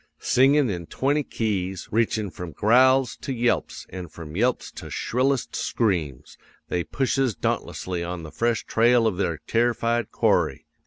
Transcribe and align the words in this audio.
Singin' 0.17 0.67
in 0.71 0.87
twenty 0.87 1.21
keys, 1.21 1.87
reachin' 1.91 2.31
from 2.31 2.53
growls 2.53 3.15
to 3.17 3.31
yelps 3.31 3.85
an' 3.91 4.07
from 4.07 4.35
yelps 4.35 4.71
to 4.71 4.89
shrillest 4.89 5.55
screams, 5.55 6.39
they 6.69 6.83
pushes 6.83 7.35
dauntlessly 7.35 8.03
on 8.03 8.23
the 8.23 8.31
fresh 8.31 8.63
trail 8.65 9.05
of 9.05 9.17
their 9.17 9.37
terrified 9.45 10.09
quarry. 10.11 10.65